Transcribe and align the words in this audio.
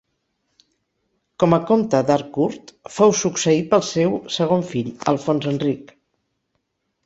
Com 1.43 1.55
a 1.57 1.59
comte 1.71 1.99
d'Harcourt 2.07 2.73
fou 2.95 3.15
succeït 3.21 3.69
pel 3.75 3.87
seu 3.93 4.19
segon 4.39 4.67
fill, 4.73 4.93
Alfons 5.15 5.51
Enric. 5.57 5.97